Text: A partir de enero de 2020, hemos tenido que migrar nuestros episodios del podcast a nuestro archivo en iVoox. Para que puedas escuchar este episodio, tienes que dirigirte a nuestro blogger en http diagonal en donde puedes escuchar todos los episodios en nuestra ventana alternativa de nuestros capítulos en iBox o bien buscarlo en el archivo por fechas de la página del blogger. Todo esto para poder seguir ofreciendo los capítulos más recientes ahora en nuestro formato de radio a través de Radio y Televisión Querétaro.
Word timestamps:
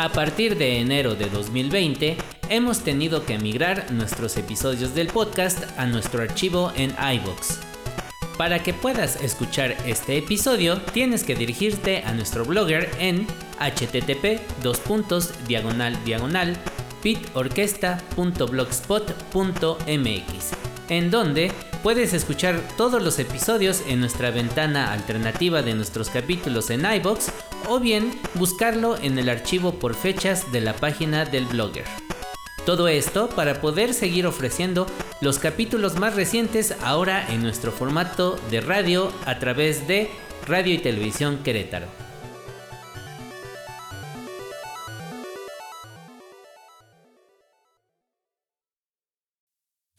A 0.00 0.08
partir 0.08 0.56
de 0.56 0.80
enero 0.80 1.14
de 1.14 1.28
2020, 1.28 2.16
hemos 2.48 2.82
tenido 2.82 3.26
que 3.26 3.38
migrar 3.38 3.92
nuestros 3.92 4.38
episodios 4.38 4.94
del 4.94 5.08
podcast 5.08 5.62
a 5.78 5.84
nuestro 5.84 6.22
archivo 6.22 6.72
en 6.74 6.92
iVoox. 6.92 7.58
Para 8.38 8.62
que 8.62 8.72
puedas 8.72 9.22
escuchar 9.22 9.76
este 9.84 10.16
episodio, 10.16 10.80
tienes 10.94 11.22
que 11.22 11.34
dirigirte 11.34 11.98
a 11.98 12.14
nuestro 12.14 12.46
blogger 12.46 12.88
en 12.98 13.26
http 13.58 14.40
diagonal 15.46 15.98
en 20.88 21.10
donde 21.10 21.52
puedes 21.82 22.14
escuchar 22.14 22.58
todos 22.78 23.02
los 23.02 23.18
episodios 23.18 23.82
en 23.86 24.00
nuestra 24.00 24.30
ventana 24.30 24.94
alternativa 24.94 25.60
de 25.60 25.74
nuestros 25.74 26.08
capítulos 26.08 26.70
en 26.70 26.90
iBox 26.90 27.30
o 27.68 27.80
bien 27.80 28.18
buscarlo 28.34 28.96
en 28.96 29.18
el 29.18 29.28
archivo 29.28 29.78
por 29.78 29.94
fechas 29.94 30.52
de 30.52 30.60
la 30.60 30.74
página 30.74 31.24
del 31.24 31.46
blogger. 31.46 31.84
Todo 32.66 32.88
esto 32.88 33.28
para 33.30 33.60
poder 33.60 33.94
seguir 33.94 34.26
ofreciendo 34.26 34.86
los 35.20 35.38
capítulos 35.38 35.98
más 35.98 36.14
recientes 36.14 36.74
ahora 36.82 37.26
en 37.32 37.42
nuestro 37.42 37.72
formato 37.72 38.38
de 38.50 38.60
radio 38.60 39.12
a 39.24 39.38
través 39.38 39.88
de 39.88 40.10
Radio 40.46 40.74
y 40.74 40.78
Televisión 40.78 41.38
Querétaro. 41.42 42.09